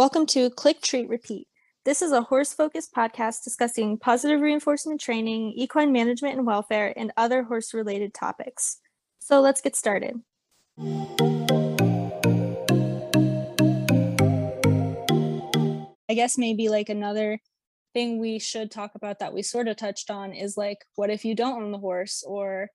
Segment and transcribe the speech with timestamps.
[0.00, 1.46] Welcome to Click Treat Repeat.
[1.84, 7.12] This is a horse focused podcast discussing positive reinforcement training, equine management and welfare, and
[7.18, 8.78] other horse related topics.
[9.18, 10.22] So let's get started.
[16.08, 17.38] I guess maybe like another
[17.92, 21.26] thing we should talk about that we sort of touched on is like, what if
[21.26, 22.70] you don't own the horse or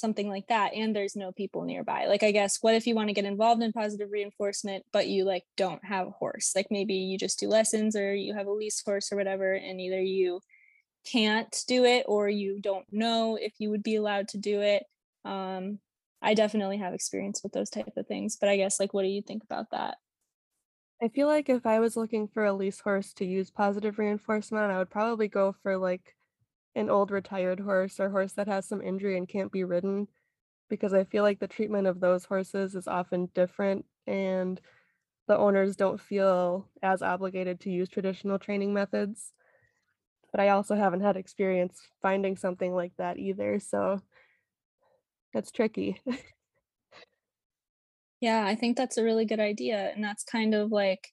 [0.00, 2.06] something like that and there's no people nearby.
[2.06, 5.24] Like i guess what if you want to get involved in positive reinforcement but you
[5.24, 6.52] like don't have a horse?
[6.56, 9.80] Like maybe you just do lessons or you have a lease horse or whatever and
[9.80, 10.40] either you
[11.06, 14.84] can't do it or you don't know if you would be allowed to do it.
[15.24, 15.78] Um
[16.22, 19.08] i definitely have experience with those type of things but i guess like what do
[19.08, 19.96] you think about that?
[21.02, 24.70] I feel like if I was looking for a lease horse to use positive reinforcement,
[24.70, 26.14] I would probably go for like
[26.74, 30.08] an old retired horse or horse that has some injury and can't be ridden
[30.68, 34.60] because I feel like the treatment of those horses is often different and
[35.26, 39.32] the owners don't feel as obligated to use traditional training methods.
[40.30, 44.00] But I also haven't had experience finding something like that either, so
[45.32, 46.00] that's tricky.
[48.20, 51.08] yeah, I think that's a really good idea and that's kind of like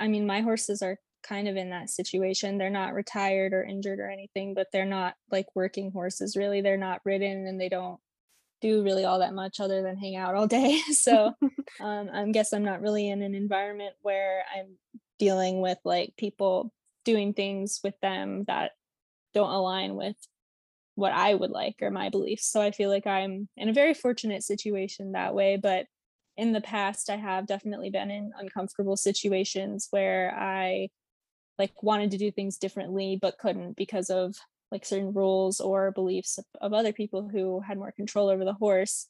[0.00, 2.58] I mean my horses are kind of in that situation.
[2.58, 6.60] They're not retired or injured or anything, but they're not like working horses really.
[6.60, 7.98] They're not ridden and they don't
[8.60, 10.78] do really all that much other than hang out all day.
[10.92, 11.32] so
[11.80, 14.76] um, I guess I'm not really in an environment where I'm
[15.18, 16.72] dealing with like people
[17.04, 18.72] doing things with them that
[19.34, 20.16] don't align with
[20.94, 22.46] what I would like or my beliefs.
[22.46, 25.56] So I feel like I'm in a very fortunate situation that way.
[25.56, 25.86] But
[26.36, 30.88] in the past, I have definitely been in uncomfortable situations where I
[31.58, 34.34] like wanted to do things differently but couldn't because of
[34.70, 38.54] like certain rules or beliefs of, of other people who had more control over the
[38.54, 39.06] horse.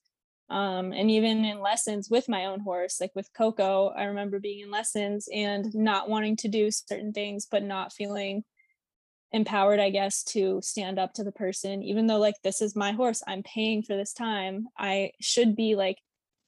[0.50, 4.61] Um, and even in lessons with my own horse like with coco i remember being
[4.61, 8.45] in lessons and not wanting to do certain things but not feeling
[9.33, 11.83] empowered i guess to stand up to the person.
[11.83, 15.76] Even though like this is my horse i'm paying for this time i should be
[15.76, 15.97] like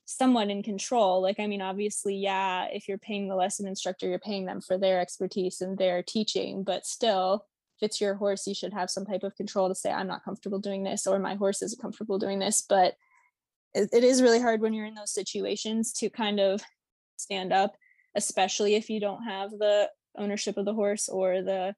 [0.06, 4.21] somewhat in control like i mean obviously yeah if you're paying the lesson instructor you're
[4.21, 7.44] paying them for their expertise and their teaching but still
[7.77, 10.25] if it's your horse you should have some type of control to say i'm not
[10.25, 12.95] comfortable doing this or my horse is comfortable doing this but
[13.75, 16.62] it, it is really hard when you're in those situations to kind of
[17.16, 17.75] stand up
[18.15, 21.75] especially if you don't have the ownership of the horse or the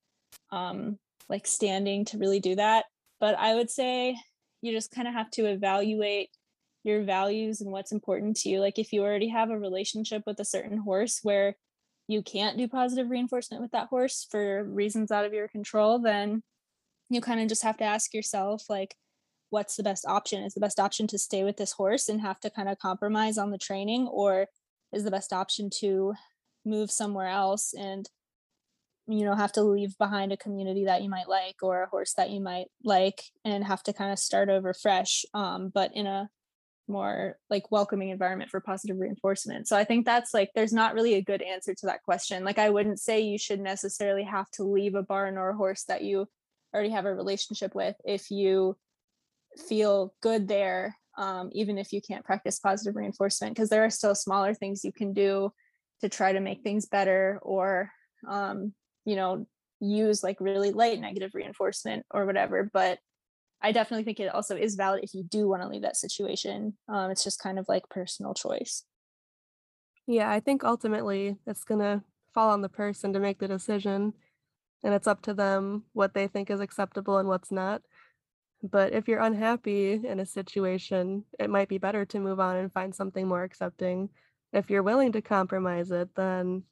[0.52, 0.98] um
[1.30, 2.84] like standing to really do that
[3.20, 4.14] but i would say
[4.60, 6.28] you just kind of have to evaluate
[6.88, 8.60] your values and what's important to you.
[8.60, 11.56] Like if you already have a relationship with a certain horse where
[12.08, 16.42] you can't do positive reinforcement with that horse for reasons out of your control, then
[17.10, 18.96] you kind of just have to ask yourself like
[19.50, 20.42] what's the best option?
[20.42, 23.38] Is the best option to stay with this horse and have to kind of compromise
[23.38, 24.46] on the training or
[24.92, 26.14] is the best option to
[26.64, 28.08] move somewhere else and
[29.06, 32.12] you know have to leave behind a community that you might like or a horse
[32.14, 36.06] that you might like and have to kind of start over fresh um, but in
[36.06, 36.28] a
[36.88, 39.68] more like welcoming environment for positive reinforcement.
[39.68, 42.44] So I think that's like there's not really a good answer to that question.
[42.44, 45.84] Like I wouldn't say you should necessarily have to leave a barn or a horse
[45.84, 46.26] that you
[46.74, 48.76] already have a relationship with if you
[49.56, 54.14] feel good there um, even if you can't practice positive reinforcement because there are still
[54.14, 55.50] smaller things you can do
[56.00, 57.90] to try to make things better or
[58.28, 58.72] um,
[59.04, 59.46] you know
[59.80, 62.98] use like really light negative reinforcement or whatever but
[63.60, 66.74] I definitely think it also is valid if you do want to leave that situation.
[66.88, 68.84] Um, it's just kind of like personal choice.
[70.06, 72.02] Yeah, I think ultimately it's going to
[72.32, 74.14] fall on the person to make the decision,
[74.84, 77.82] and it's up to them what they think is acceptable and what's not.
[78.62, 82.72] But if you're unhappy in a situation, it might be better to move on and
[82.72, 84.08] find something more accepting.
[84.52, 86.62] If you're willing to compromise it, then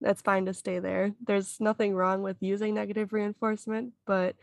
[0.00, 1.12] it's fine to stay there.
[1.24, 4.36] There's nothing wrong with using negative reinforcement, but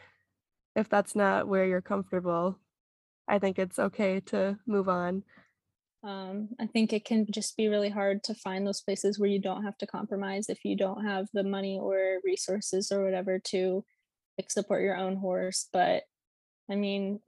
[0.79, 2.57] if that's not where you're comfortable,
[3.27, 5.23] I think it's okay to move on.
[6.01, 9.39] Um, I think it can just be really hard to find those places where you
[9.39, 13.83] don't have to compromise if you don't have the money or resources or whatever to
[14.37, 15.67] like support your own horse.
[15.73, 16.03] But
[16.71, 17.19] I mean,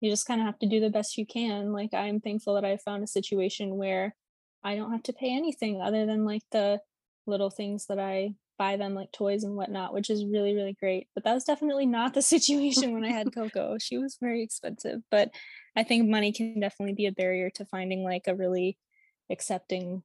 [0.00, 1.72] you just kind of have to do the best you can.
[1.72, 4.14] Like I'm thankful that I found a situation where
[4.62, 6.80] I don't have to pay anything other than like the
[7.26, 11.08] little things that I buy them like toys and whatnot, which is really, really great.
[11.14, 13.78] But that was definitely not the situation when I had Coco.
[13.78, 15.00] She was very expensive.
[15.10, 15.30] But
[15.76, 18.76] I think money can definitely be a barrier to finding like a really
[19.30, 20.02] accepting,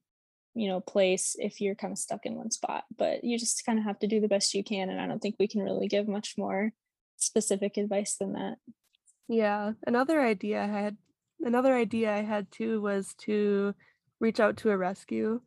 [0.53, 2.85] you know, place if you're kind of stuck in one spot.
[2.95, 4.89] But you just kind of have to do the best you can.
[4.89, 6.71] And I don't think we can really give much more
[7.17, 8.57] specific advice than that.
[9.27, 9.73] Yeah.
[9.87, 10.97] Another idea I had
[11.41, 13.73] another idea I had too was to
[14.19, 15.41] reach out to a rescue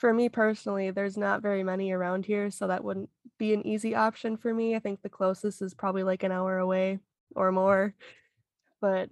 [0.00, 3.94] for me personally, there's not very many around here, so that wouldn't be an easy
[3.94, 4.74] option for me.
[4.74, 7.00] I think the closest is probably like an hour away
[7.36, 7.94] or more.
[8.80, 9.10] But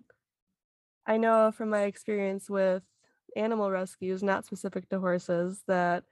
[1.07, 2.83] I know from my experience with
[3.37, 6.05] animal rescues, not specific to horses, that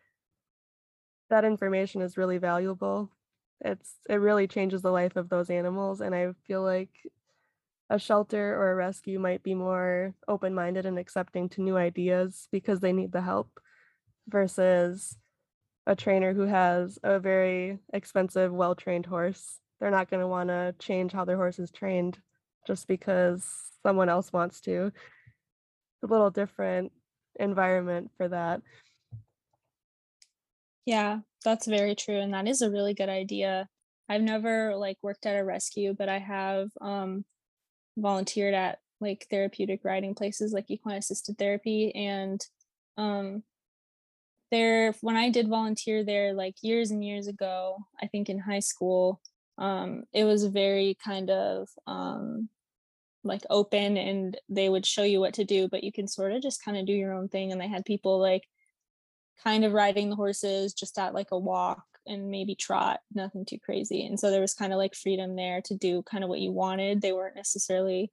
[1.31, 3.11] that information is really valuable.
[3.63, 6.91] It's it really changes the life of those animals, and I feel like
[7.89, 12.81] a shelter or a rescue might be more open-minded and accepting to new ideas because
[12.81, 13.61] they need the help
[14.29, 15.17] versus
[15.87, 19.61] a trainer who has a very expensive, well-trained horse.
[19.79, 22.19] They're not going to want to change how their horse is trained
[22.67, 23.47] just because
[23.83, 24.87] someone else wants to.
[24.87, 26.93] It's a little different
[27.39, 28.63] environment for that.
[30.85, 32.19] Yeah, that's very true.
[32.19, 33.69] And that is a really good idea.
[34.09, 37.25] I've never like worked at a rescue, but I have um
[37.99, 42.45] volunteered at like therapeutic riding places like equine assisted therapy and
[42.97, 43.43] um
[44.51, 48.61] there when I did volunteer there like years and years ago, I think in high
[48.61, 49.21] school,
[49.59, 52.49] um it was very kind of um
[53.25, 56.43] like open and they would show you what to do, but you can sort of
[56.43, 58.45] just kind of do your own thing and they had people like
[59.43, 63.59] kind of riding the horses just at like a walk and maybe trot, nothing too
[63.59, 64.07] crazy.
[64.07, 66.53] And so there was kind of like freedom there to do kind of what you
[66.53, 67.03] wanted.
[67.03, 68.13] They weren't necessarily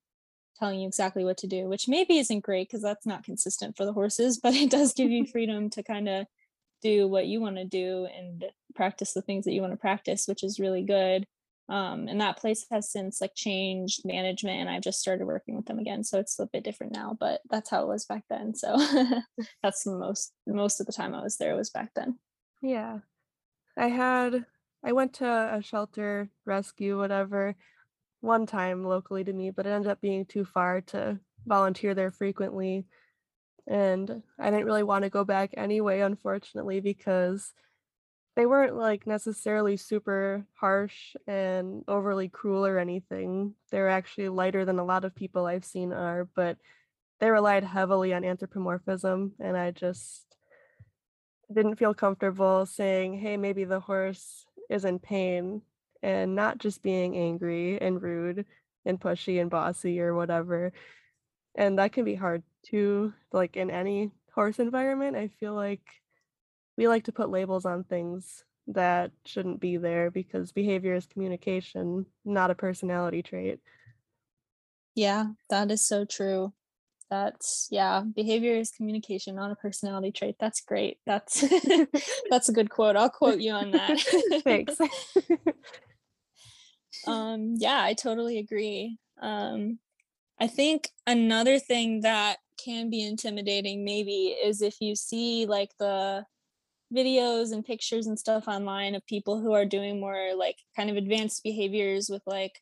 [0.57, 3.85] telling you exactly what to do, which maybe isn't great because that's not consistent for
[3.85, 6.25] the horses, but it does give you freedom to kind of
[6.81, 8.45] do what you want to do and
[8.75, 11.25] practice the things that you want to practice, which is really good.
[11.69, 15.65] Um, and that place has since like changed management and I've just started working with
[15.65, 16.03] them again.
[16.03, 18.53] So it's a bit different now, but that's how it was back then.
[18.53, 18.75] So
[19.63, 22.19] that's the most most of the time I was there was back then.
[22.61, 22.99] Yeah.
[23.77, 24.45] I had
[24.83, 27.55] I went to a shelter rescue, whatever,
[28.23, 32.09] one time locally to me, but it ended up being too far to volunteer there
[32.09, 32.85] frequently.
[33.67, 37.51] And I didn't really want to go back anyway, unfortunately, because
[38.37, 43.55] they weren't like necessarily super harsh and overly cruel or anything.
[43.71, 46.57] They're actually lighter than a lot of people I've seen are, but
[47.19, 49.33] they relied heavily on anthropomorphism.
[49.39, 50.25] And I just
[51.53, 55.61] didn't feel comfortable saying, hey, maybe the horse is in pain
[56.03, 58.45] and not just being angry and rude
[58.85, 60.73] and pushy and bossy or whatever.
[61.55, 65.15] And that can be hard too, like in any horse environment.
[65.15, 65.81] I feel like
[66.77, 72.05] we like to put labels on things that shouldn't be there because behavior is communication,
[72.25, 73.59] not a personality trait.
[74.95, 76.53] Yeah, that is so true
[77.13, 81.43] that's yeah behavior is communication not a personality trait that's great that's
[82.31, 83.99] that's a good quote i'll quote you on that
[84.43, 84.77] thanks
[87.07, 88.97] um yeah i totally agree.
[89.21, 89.79] Um
[90.39, 96.25] i think another thing that can be intimidating maybe is if you see like the
[96.93, 100.95] videos and pictures and stuff online of people who are doing more like kind of
[100.95, 102.61] advanced behaviors with like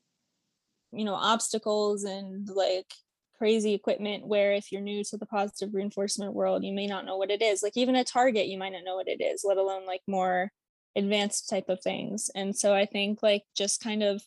[0.92, 2.92] you know obstacles and like
[3.38, 7.18] crazy equipment where if you're new to the positive reinforcement world you may not know
[7.18, 7.64] what it is.
[7.64, 10.52] Like even a target you might not know what it is let alone like more
[10.96, 12.30] advanced type of things.
[12.36, 14.22] And so i think like just kind of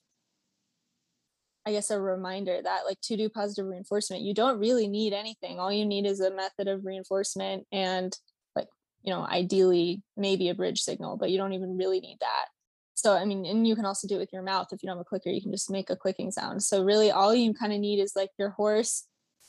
[1.67, 5.59] i guess a reminder that like to do positive reinforcement you don't really need anything.
[5.59, 8.17] All you need is a method of reinforcement and
[8.57, 8.69] like
[9.03, 12.47] you know ideally maybe a bridge signal but you don't even really need that.
[12.95, 14.69] So i mean and you can also do it with your mouth.
[14.73, 16.63] If you don't have a clicker you can just make a clicking sound.
[16.63, 19.07] So really all you kind of need is like your horse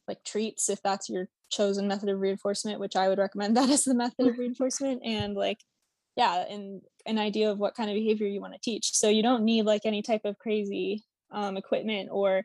[0.07, 3.85] like treats if that's your chosen method of reinforcement which i would recommend that as
[3.85, 5.01] the method of reinforcement.
[5.05, 5.59] And like
[6.15, 8.93] yeah and an idea of what kind of behavior you want to teach.
[8.93, 12.43] So you don't need like any type of crazy um, equipment or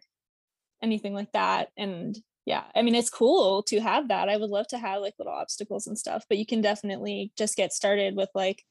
[0.83, 4.31] anything like that and yeah i mean it's cool to have that.
[4.31, 7.57] I would love to have like little obstacles and stuff but you can definitely just
[7.57, 8.65] get started with like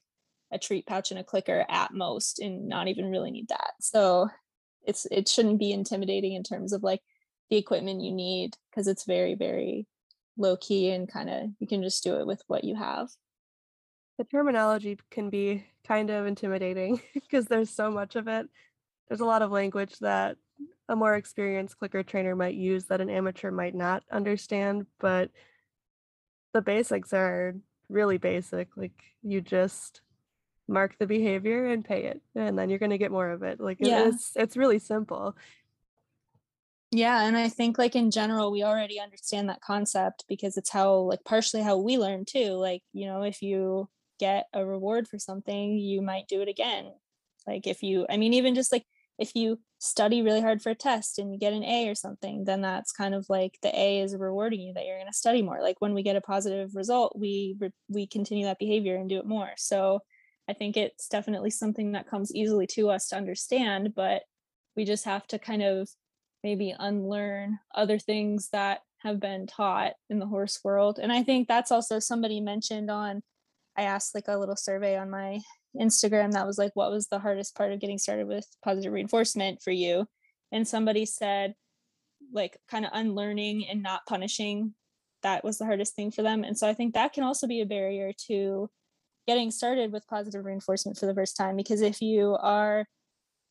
[0.51, 3.73] a treat pouch and a clicker at most and not even really need that.
[3.81, 4.29] So
[4.83, 7.01] it's it shouldn't be intimidating in terms of like
[7.49, 9.85] the equipment you need because it's very very
[10.37, 13.09] low key and kind of you can just do it with what you have
[14.19, 18.47] the terminology can be kind of intimidating because there's so much of it
[19.07, 20.35] there's a lot of language that
[20.89, 25.31] a more experienced clicker trainer might use that an amateur might not understand but
[26.53, 27.55] the basics are
[27.88, 30.01] really basic like you just
[30.67, 33.59] mark the behavior and pay it and then you're going to get more of it
[33.61, 34.09] like yeah.
[34.09, 35.33] it's it's really simple
[36.91, 40.93] yeah and i think like in general we already understand that concept because it's how
[40.93, 43.88] like partially how we learn too like you know if you
[44.19, 46.91] get a reward for something you might do it again
[47.47, 48.85] like if you i mean even just like
[49.19, 52.45] if you study really hard for a test and you get an A or something,
[52.45, 55.41] then that's kind of like the A is rewarding you that you're going to study
[55.41, 55.61] more.
[55.61, 57.57] Like when we get a positive result, we
[57.89, 59.51] we continue that behavior and do it more.
[59.57, 59.99] So
[60.49, 64.23] I think it's definitely something that comes easily to us to understand, but
[64.75, 65.89] we just have to kind of
[66.43, 70.97] maybe unlearn other things that have been taught in the horse world.
[71.01, 73.21] And I think that's also somebody mentioned on
[73.77, 75.39] I asked like a little survey on my
[75.79, 79.61] Instagram that was like, what was the hardest part of getting started with positive reinforcement
[79.61, 80.07] for you?
[80.51, 81.53] And somebody said,
[82.33, 84.73] like, kind of unlearning and not punishing.
[85.23, 86.43] That was the hardest thing for them.
[86.43, 88.69] And so I think that can also be a barrier to
[89.27, 91.55] getting started with positive reinforcement for the first time.
[91.55, 92.85] Because if you are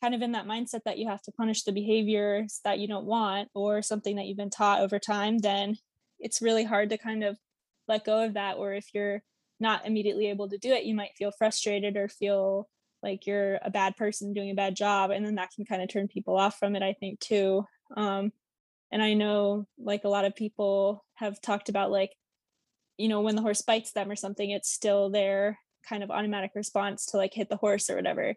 [0.03, 3.07] kind of in that mindset that you have to punish the behaviors that you don't
[3.07, 5.77] want or something that you've been taught over time, then
[6.19, 7.37] it's really hard to kind of
[7.87, 8.57] let go of that.
[8.57, 9.23] Or if you're
[9.61, 12.69] not immediately able to do it, you might feel frustrated or feel
[13.03, 15.11] like you're a bad person doing a bad job.
[15.11, 17.65] And then that can kind of turn people off from it, I think, too.
[17.97, 18.33] Um,
[18.91, 22.13] and I know like a lot of people have talked about like,
[22.97, 26.53] you know, when the horse bites them or something, it's still their kind of automatic
[26.55, 28.35] response to like hit the horse or whatever.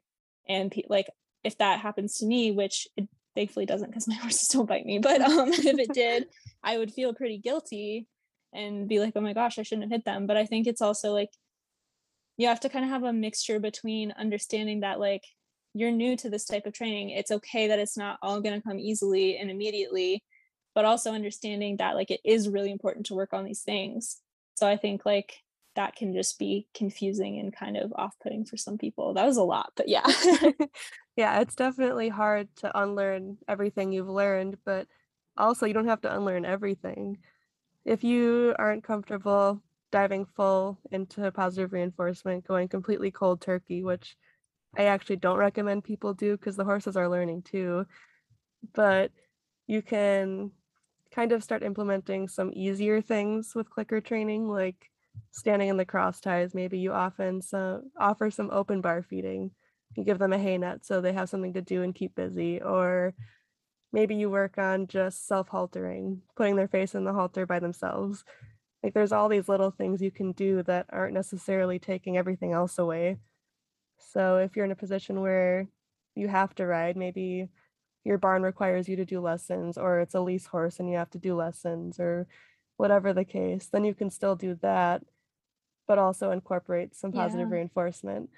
[0.48, 1.08] And pe- like
[1.44, 5.00] if that happens to me, which it thankfully doesn't because my horses don't bite me,
[5.00, 6.28] but um, if it did,
[6.64, 8.08] I would feel pretty guilty
[8.54, 10.28] and be like, oh my gosh, I shouldn't have hit them.
[10.28, 11.30] But I think it's also like
[12.38, 15.24] you have to kind of have a mixture between understanding that like
[15.74, 17.12] you're new to this type of training.
[17.12, 20.24] It's okay that it's not all going to come easily and immediately,
[20.76, 24.20] but also understanding that like it is really important to work on these things.
[24.56, 25.34] So I think like
[25.76, 29.14] that can just be confusing and kind of off-putting for some people.
[29.14, 30.06] That was a lot, but yeah.
[31.16, 34.88] yeah, it's definitely hard to unlearn everything you've learned, but
[35.38, 37.20] also you don't have to unlearn everything
[37.86, 39.62] if you aren't comfortable
[39.92, 44.16] diving full into positive reinforcement, going completely cold turkey, which
[44.78, 47.86] I actually don't recommend people do because the horses are learning too.
[48.74, 49.12] But
[49.68, 50.52] you can
[51.12, 54.90] kind of start implementing some easier things with clicker training, like
[55.32, 56.54] standing in the cross ties.
[56.54, 59.52] Maybe you often so, offer some open bar feeding.
[59.96, 62.62] You give them a hay net so they have something to do and keep busy,
[62.62, 63.14] or
[63.92, 68.24] maybe you work on just self haltering, putting their face in the halter by themselves.
[68.84, 72.80] Like there's all these little things you can do that aren't necessarily taking everything else
[72.80, 73.18] away.
[73.98, 75.68] So if you're in a position where
[76.16, 77.50] you have to ride, maybe
[78.04, 81.12] your barn requires you to do lessons, or it's a lease horse and you have
[81.12, 82.28] to do lessons, or
[82.78, 85.04] whatever the case, then you can still do that,
[85.88, 87.56] but also incorporate some positive yeah.
[87.56, 88.30] reinforcement.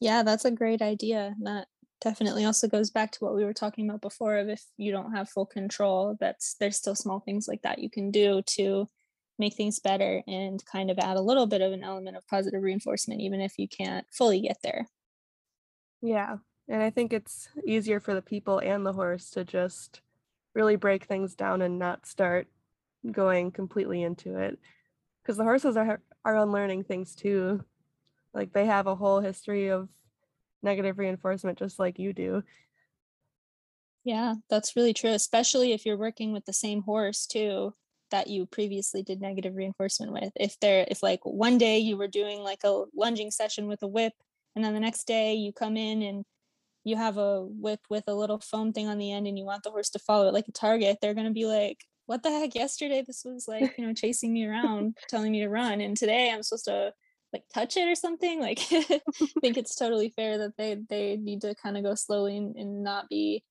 [0.00, 1.34] Yeah, that's a great idea.
[1.42, 1.66] That
[2.00, 5.14] definitely also goes back to what we were talking about before of if you don't
[5.14, 8.88] have full control that's there's still small things like that you can do to
[9.38, 12.62] make things better and kind of add a little bit of an element of positive
[12.62, 14.86] reinforcement even if you can't fully get there.
[16.02, 16.36] Yeah
[16.68, 20.02] and i think it's easier for the people and the horse to just
[20.54, 22.46] really break things down and not start
[23.10, 24.58] going completely into it.
[25.22, 27.64] Because the horses are are unlearning things too.
[28.34, 29.88] Like they have a whole history of
[30.62, 32.42] negative reinforcement just like you do.
[34.04, 37.74] Yeah, that's really true, especially if you're working with the same horse too
[38.10, 40.32] that you previously did negative reinforcement with.
[40.36, 43.86] If there if like one day you were doing like a lunging session with a
[43.86, 44.14] whip
[44.56, 46.24] and then the next day you come in and
[46.84, 49.62] you have a whip with a little foam thing on the end and you want
[49.62, 52.30] the horse to follow it like a target, they're going to be like, "What the
[52.30, 52.54] heck?
[52.54, 56.30] Yesterday this was like, you know, chasing me around, telling me to run, and today
[56.32, 56.94] I'm supposed to
[57.32, 58.82] like touch it or something like i
[59.40, 62.82] think it's totally fair that they they need to kind of go slowly and, and
[62.82, 63.42] not be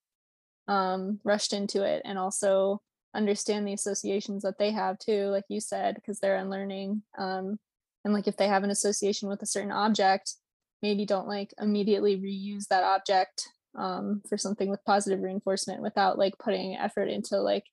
[0.68, 2.82] um rushed into it and also
[3.16, 7.58] understand the associations that they have too like you said because they're unlearning um
[8.06, 10.36] and like if they have an association with a certain object
[10.82, 16.38] maybe don't like immediately reuse that object um for something with positive reinforcement without like
[16.38, 17.64] putting effort into like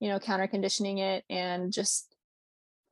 [0.00, 2.13] you know counter conditioning it and just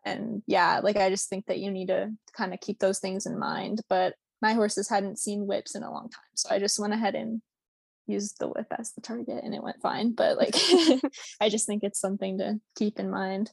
[0.04, 3.26] and yeah like i just think that you need to kind of keep those things
[3.26, 6.78] in mind but my horses hadn't seen whips in a long time so i just
[6.78, 7.40] went ahead and
[8.06, 10.54] used the whip as the target and it went fine but like
[11.40, 13.50] i just think it's something to keep in mind.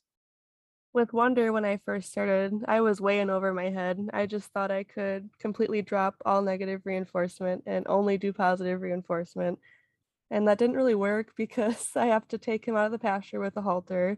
[0.92, 4.10] With wonder when i first started i was way in over my head.
[4.12, 9.60] I just thought i could completely drop all negative reinforcement and only do positive reinforcement
[10.32, 13.40] and that didn't really work because i have to take him out of the pasture
[13.40, 14.18] with a halter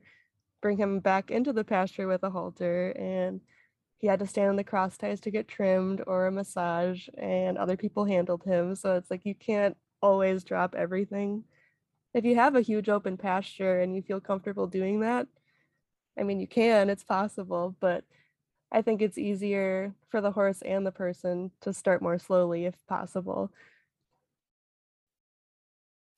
[0.62, 3.42] bring him back into the pasture with a halter and
[3.98, 7.58] he had to stand on the cross ties to get trimmed or a massage and
[7.58, 8.76] other people handled him.
[8.76, 11.44] So it's like you can't always drop everything.
[12.14, 15.28] If you have a huge open pasture and you feel comfortable doing that
[16.20, 18.04] i mean you can it's possible but
[18.72, 22.76] i think it's easier for the horse and the person to start more slowly if
[22.88, 23.52] possible.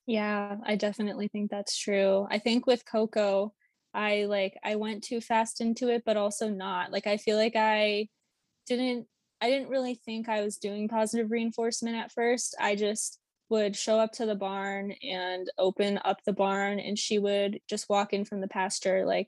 [0.05, 2.27] Yeah, I definitely think that's true.
[2.29, 3.53] I think with Coco,
[3.93, 6.91] I like I went too fast into it, but also not.
[6.91, 8.07] Like I feel like I
[8.67, 9.07] didn't
[9.41, 12.55] I didn't really think I was doing positive reinforcement at first.
[12.59, 13.19] I just
[13.49, 17.89] would show up to the barn and open up the barn and she would just
[17.89, 19.27] walk in from the pasture like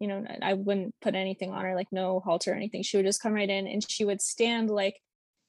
[0.00, 2.82] you know I wouldn't put anything on her like no halter or anything.
[2.82, 4.98] She would just come right in and she would stand like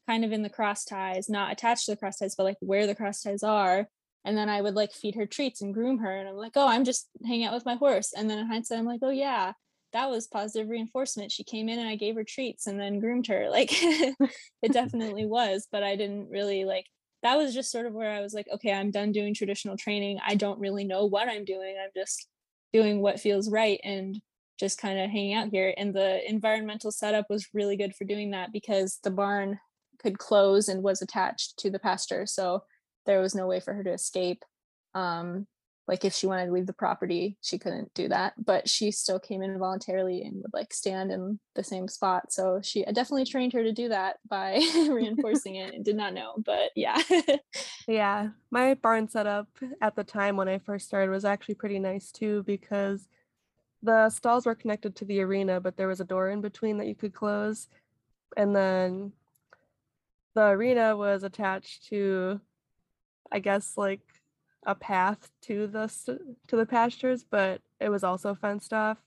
[0.08, 2.86] kind of in the cross ties, not attached to the cross ties, but like where
[2.86, 3.88] the cross ties are
[4.24, 6.16] and then I would like feed her treats and groom her.
[6.16, 8.14] And I'm like, oh, I'm just hanging out with my horse.
[8.16, 9.54] And then in hindsight, I'm like, oh yeah,
[9.94, 11.32] that was positive reinforcement.
[11.32, 13.48] She came in and I gave her treats and then groomed her.
[13.52, 14.16] Like it
[14.72, 16.86] definitely was, but I didn't really like
[17.24, 20.20] that was just sort of where I was like, okay, I'm done doing traditional training.
[20.26, 21.76] I don't really know what I'm doing.
[21.82, 22.28] I'm just
[22.74, 24.20] doing what feels right and
[24.60, 25.74] just kind of hanging out here.
[25.78, 29.60] And the environmental setup was really good for doing that because the barn
[30.00, 32.26] could close and was attached to the pasture.
[32.26, 32.64] So
[33.06, 34.44] there was no way for her to escape.
[34.94, 35.48] Um,
[35.88, 39.20] like if she wanted to leave the property, she couldn't do that, but she still
[39.20, 42.32] came in voluntarily and would like stand in the same spot.
[42.32, 46.14] So she I definitely trained her to do that by reinforcing it and did not
[46.14, 47.02] know, but yeah.
[47.88, 49.48] yeah, my barn setup
[49.82, 53.08] at the time when I first started was actually pretty nice too because
[53.84, 56.88] the stalls were connected to the arena, but there was a door in between that
[56.88, 57.68] you could close.
[58.38, 59.12] And then
[60.36, 62.40] the arena was attached to
[63.32, 64.02] I guess like
[64.66, 65.88] a path to the
[66.48, 68.98] to the pastures, but it was also fenced off.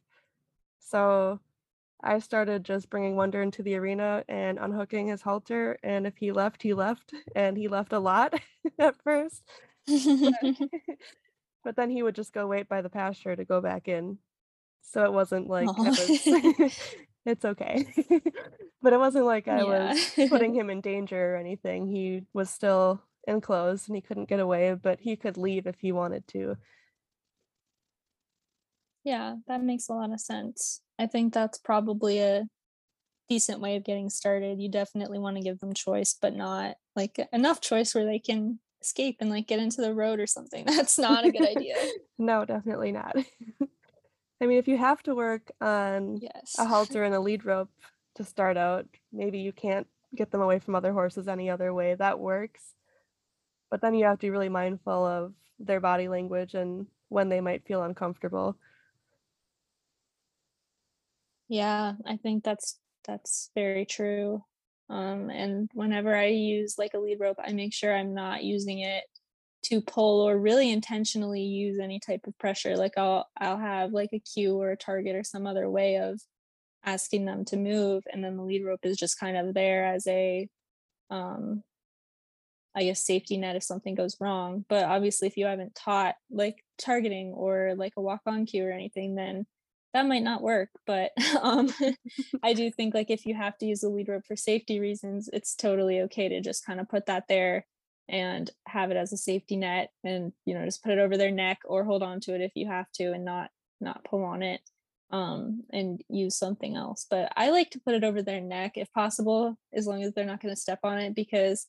[0.78, 1.40] So
[2.02, 6.33] I started just bringing Wonder into the arena and unhooking his halter, and if he
[6.33, 8.35] left, he left, and he left a lot
[8.78, 9.43] at first.
[9.87, 10.35] but,
[11.64, 14.19] but, then he would just go wait by the pasture to go back in.
[14.83, 15.99] So it wasn't like was,
[17.25, 17.87] it's okay.
[18.83, 19.93] but it wasn't like I yeah.
[19.93, 21.87] was putting him in danger or anything.
[21.87, 25.93] He was still enclosed and he couldn't get away, but he could leave if he
[25.93, 26.57] wanted to.
[29.04, 30.81] Yeah, that makes a lot of sense.
[30.99, 32.47] I think that's probably a
[33.28, 34.61] decent way of getting started.
[34.61, 38.59] You definitely want to give them choice, but not like enough choice where they can
[38.81, 40.64] escape and like get into the road or something.
[40.66, 41.77] That's not a good idea.
[42.18, 43.16] no, definitely not.
[44.40, 46.57] I mean, if you have to work on yes.
[46.59, 47.70] a halter and a lead rope
[48.16, 51.94] to start out, maybe you can't get them away from other horses any other way.
[51.94, 52.75] That works
[53.75, 57.41] but then you have to be really mindful of their body language and when they
[57.41, 58.57] might feel uncomfortable.
[61.49, 64.45] Yeah i think that's that's very true.
[64.89, 68.79] Um and whenever i use like a lead rope i make sure i'm not using
[68.79, 69.03] it
[69.65, 72.77] to pull or really intentionally use any type of pressure.
[72.77, 76.21] Like i'll i'll have like a cue or a target or some other way of
[76.85, 80.07] asking them to move and then the lead rope is just kind of there as
[80.07, 80.49] a
[81.11, 81.65] um
[82.75, 84.65] I guess safety net if something goes wrong.
[84.69, 88.73] But obviously, if you haven't taught like targeting or like a walk on cue or
[88.73, 89.47] anything, then
[89.93, 90.71] that might not work.
[90.87, 91.73] But um,
[92.43, 95.29] I do think like if you have to use the lead rope for safety reasons,
[95.33, 97.65] it's totally okay to just kind of put that there
[98.09, 101.31] and have it as a safety net and you know just put it over their
[101.31, 104.43] neck or hold on to it if you have to and not not pull on
[104.43, 104.61] it
[105.11, 108.93] um and use something else but i like to put it over their neck if
[108.93, 111.67] possible as long as they're not going to step on it because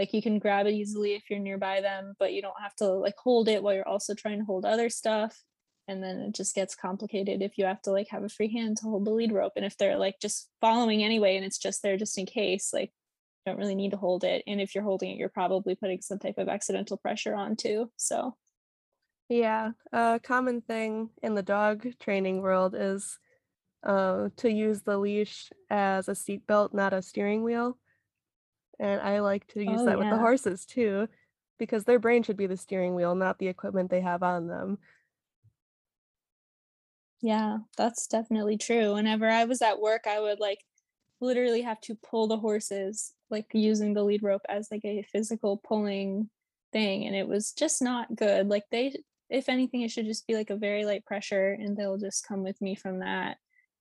[0.00, 2.86] like you can grab it easily if you're nearby them but you don't have to
[2.86, 5.38] like hold it while you're also trying to hold other stuff.
[5.88, 8.78] And then it just gets complicated if you have to like have a free hand
[8.78, 9.52] to hold the lead rope.
[9.56, 12.92] And if they're like just following anyway and it's just there just in case like
[13.44, 14.42] you don't really need to hold it.
[14.46, 17.90] And if you're holding it you're probably putting some type of accidental pressure on too
[17.96, 18.36] so.
[19.28, 23.18] Yeah a common thing in the dog training world is
[23.84, 27.76] uh, to use the leash as a seat belt not a steering wheel
[28.80, 31.08] and I like to use Oh, that with the horses too,
[31.58, 34.78] because their brain should be the steering wheel, not the equipment they have on them.
[37.22, 38.94] Yeah, that's definitely true.
[38.94, 40.64] Whenever I was at work, I would like
[41.20, 45.58] literally have to pull the horses, like using the lead rope as like a physical
[45.58, 46.30] pulling
[46.72, 47.06] thing.
[47.06, 48.48] And it was just not good.
[48.48, 48.94] Like they,
[49.28, 52.42] if anything, it should just be like a very light pressure and they'll just come
[52.42, 53.38] with me from that.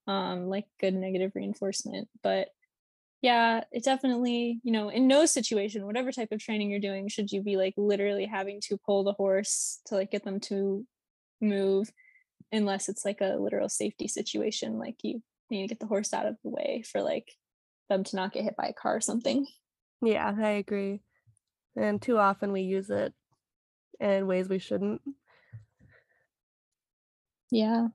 [0.08, 2.10] Um, like good negative reinforcement.
[2.24, 2.50] But
[3.22, 7.32] yeah it definitely you know in no situation whatever type of training you're doing should
[7.32, 10.86] you be like literally having to pull the horse to like get them to
[11.42, 11.92] move
[12.52, 16.26] unless it's like a literal safety situation like you need to get the horse out
[16.26, 17.34] of the way for like
[17.90, 19.46] them to not get hit by a car or something
[20.02, 21.02] Yeah, I agree.
[21.76, 23.14] And too often we use it
[24.00, 25.02] in ways we shouldn't.
[27.52, 27.88] yeah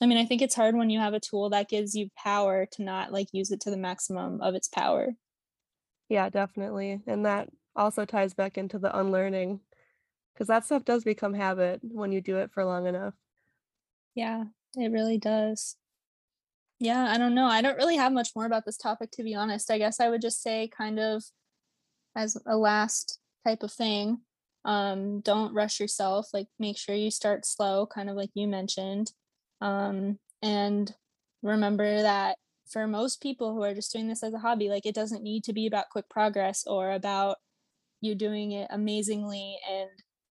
[0.00, 2.66] I mean, I think it's hard when you have a tool that gives you power
[2.72, 5.14] to not like use it to the maximum of its power.
[6.08, 7.02] Yeah, definitely.
[7.06, 9.60] And that also ties back into the unlearning
[10.34, 13.14] because that stuff does become habit when you do it for long enough.
[14.14, 15.76] Yeah, it really does.
[16.78, 17.46] Yeah, I don't know.
[17.46, 19.70] I don't really have much more about this topic, to be honest.
[19.70, 21.24] I guess I would just say, kind of
[22.16, 24.22] as a last type of thing,
[24.64, 26.28] um, don't rush yourself.
[26.32, 29.12] Like, make sure you start slow, kind of like you mentioned.
[29.60, 30.92] Um, and
[31.42, 32.36] remember that
[32.70, 35.44] for most people who are just doing this as a hobby, like, it doesn't need
[35.44, 37.36] to be about quick progress or about
[38.00, 39.90] you doing it amazingly and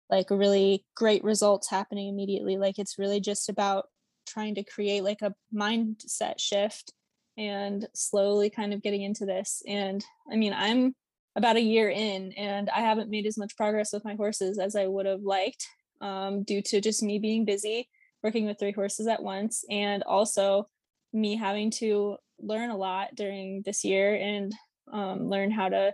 [0.09, 2.57] like really great results happening immediately.
[2.57, 3.85] Like, it's really just about
[4.27, 6.93] trying to create like a mindset shift
[7.37, 9.61] and slowly kind of getting into this.
[9.67, 10.95] And I mean, I'm
[11.35, 14.75] about a year in and I haven't made as much progress with my horses as
[14.75, 15.65] I would have liked
[16.01, 17.89] um, due to just me being busy
[18.23, 20.67] working with three horses at once and also
[21.13, 24.53] me having to learn a lot during this year and
[24.91, 25.93] um, learn how to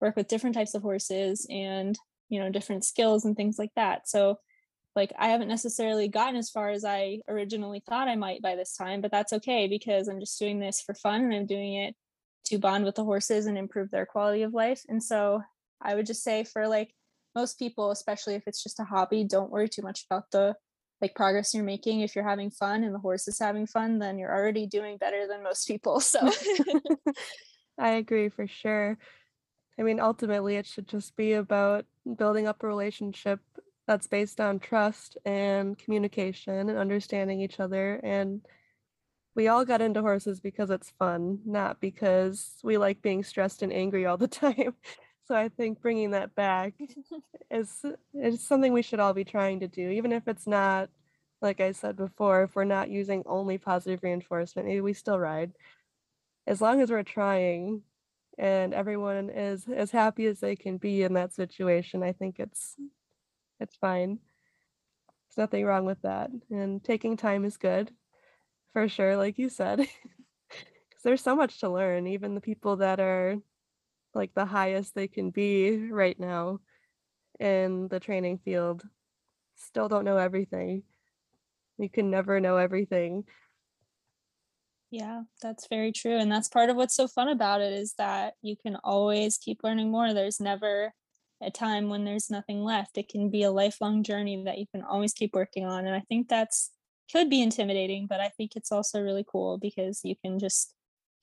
[0.00, 4.06] work with different types of horses and you know different skills and things like that
[4.08, 4.38] so
[4.98, 8.76] like I haven't necessarily gotten as far as I originally thought I might by this
[8.76, 11.94] time, but that's okay because I'm just doing this for fun and I'm doing it
[12.46, 14.82] to bond with the horses and improve their quality of life.
[14.88, 15.40] And so
[15.80, 16.92] I would just say for like
[17.36, 20.56] most people, especially if it's just a hobby, don't worry too much about the
[21.00, 22.00] like progress you're making.
[22.00, 25.26] If you're having fun and the horse is having fun, then you're already doing better
[25.26, 26.00] than most people.
[26.08, 26.20] So
[27.78, 28.98] I agree for sure.
[29.78, 31.84] I mean, ultimately, it should just be about
[32.16, 33.40] building up a relationship
[33.88, 38.42] that's based on trust and communication and understanding each other and
[39.34, 43.72] we all got into horses because it's fun not because we like being stressed and
[43.72, 44.74] angry all the time
[45.28, 46.74] so i think bringing that back
[47.50, 50.88] is is something we should all be trying to do even if it's not
[51.42, 55.52] like i said before if we're not using only positive reinforcement maybe we still ride
[56.46, 57.82] as long as we're trying
[58.38, 62.76] and everyone is as happy as they can be in that situation i think it's
[63.60, 64.18] it's fine.
[65.28, 66.30] There's nothing wrong with that.
[66.50, 67.92] And taking time is good
[68.72, 69.80] for sure, like you said.
[70.90, 72.08] Because there's so much to learn.
[72.08, 73.36] Even the people that are
[74.18, 76.58] like the highest they can be right now
[77.40, 78.82] in the training field
[79.54, 80.82] still don't know everything.
[81.78, 83.24] You can never know everything.
[84.90, 86.16] Yeah, that's very true.
[86.16, 89.62] And that's part of what's so fun about it is that you can always keep
[89.62, 90.12] learning more.
[90.12, 90.92] There's never
[91.40, 92.98] a time when there's nothing left.
[92.98, 95.86] It can be a lifelong journey that you can always keep working on.
[95.86, 96.70] And I think that's
[97.12, 100.74] could be intimidating, but I think it's also really cool because you can just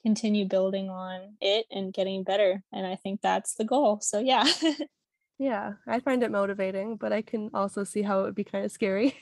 [0.06, 2.62] continue building on it and getting better.
[2.72, 4.02] And I think that's the goal.
[4.02, 4.46] So yeah.
[5.40, 8.64] yeah, I find it motivating, but I can also see how it would be kind
[8.64, 9.18] of scary.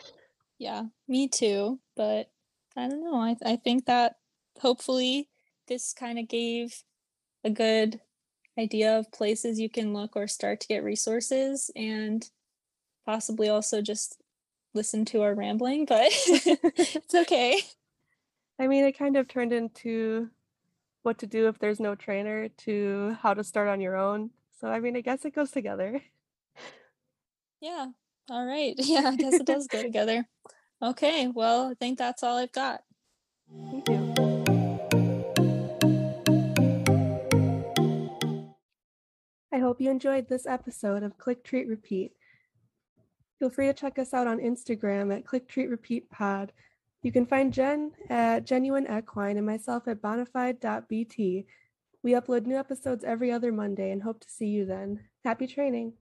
[0.58, 1.80] yeah, me too.
[1.96, 2.30] But
[2.76, 3.16] I don't know.
[3.16, 4.18] I I think that
[4.60, 5.28] hopefully
[5.66, 6.84] this kind of gave
[7.42, 8.00] a good
[8.56, 12.30] idea of places you can look or start to get resources and
[13.04, 14.22] possibly also just
[14.74, 17.62] listen to our rambling, but it's okay.
[18.60, 20.28] I mean, it kind of turned into
[21.02, 24.30] what to do if there's no trainer to how to start on your own.
[24.60, 26.02] So, I mean, I guess it goes together.
[27.62, 27.86] Yeah.
[28.30, 28.74] All right.
[28.78, 30.26] Yeah, I guess it does go together.
[30.82, 31.28] Okay.
[31.28, 32.82] Well, I think that's all I've got.
[33.70, 34.14] Thank you.
[39.52, 42.12] I hope you enjoyed this episode of Click Treat Repeat.
[43.38, 46.52] Feel free to check us out on Instagram at Click Treat Repeat Pod.
[47.02, 51.46] You can find Jen at Genuine Equine and myself at bonafide.bt.
[52.02, 55.00] We upload new episodes every other Monday and hope to see you then.
[55.24, 55.94] Happy training!